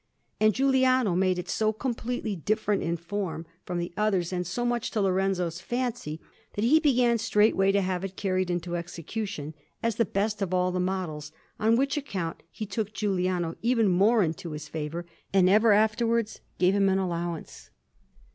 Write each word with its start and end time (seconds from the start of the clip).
And 0.39 0.51
Giuliano 0.51 1.15
made 1.15 1.37
it 1.37 1.47
so 1.47 1.71
completely 1.71 2.35
different 2.35 2.81
in 2.81 2.97
form 2.97 3.45
from 3.67 3.77
the 3.77 3.93
others, 3.95 4.33
and 4.33 4.47
so 4.47 4.65
much 4.65 4.89
to 4.89 5.01
Lorenzo's 5.01 5.61
fancy, 5.61 6.19
that 6.55 6.63
he 6.63 6.79
began 6.79 7.19
straightway 7.19 7.71
to 7.71 7.81
have 7.81 8.03
it 8.03 8.15
carried 8.15 8.49
into 8.49 8.75
execution, 8.75 9.53
as 9.83 9.97
the 9.97 10.05
best 10.05 10.41
of 10.41 10.55
all 10.55 10.71
the 10.71 10.79
models; 10.79 11.31
on 11.59 11.75
which 11.75 11.97
account 11.97 12.41
he 12.49 12.65
took 12.65 12.93
Giuliano 12.93 13.55
even 13.61 13.87
more 13.89 14.23
into 14.23 14.53
his 14.53 14.67
favour, 14.67 15.05
and 15.33 15.47
ever 15.47 15.71
afterwards 15.71 16.39
gave 16.57 16.73
him 16.73 16.89
an 16.89 16.97
allowance. 16.97 17.69